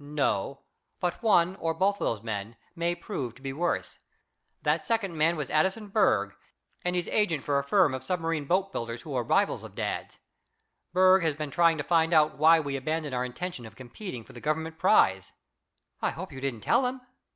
"No. 0.00 0.62
But 0.98 1.22
one, 1.22 1.54
or 1.60 1.72
both 1.72 2.00
of 2.00 2.04
those 2.06 2.20
men, 2.20 2.56
may 2.74 2.96
prove 2.96 3.36
to 3.36 3.40
be 3.42 3.52
worse. 3.52 4.00
That 4.62 4.84
second 4.84 5.16
man 5.16 5.36
was 5.36 5.48
Addison 5.48 5.90
Berg, 5.90 6.34
and 6.82 6.96
he's 6.96 7.06
agent 7.06 7.44
for 7.44 7.56
a 7.56 7.62
firm 7.62 7.94
of 7.94 8.02
submarine 8.02 8.46
boat 8.46 8.72
builders 8.72 9.02
who 9.02 9.14
are 9.14 9.22
rivals 9.22 9.62
of 9.62 9.76
dad's. 9.76 10.18
Berg 10.92 11.22
has 11.22 11.36
been 11.36 11.52
trying 11.52 11.78
to 11.78 11.84
find 11.84 12.12
out 12.12 12.36
why 12.36 12.58
we 12.58 12.74
abandoned 12.74 13.14
our 13.14 13.24
intention 13.24 13.64
of 13.64 13.76
competing 13.76 14.24
for 14.24 14.32
the 14.32 14.40
Government 14.40 14.76
prize." 14.76 15.34
"I 16.02 16.10
hope 16.10 16.32
you 16.32 16.40
didn't 16.40 16.62
tell 16.62 16.84
him." 16.84 17.02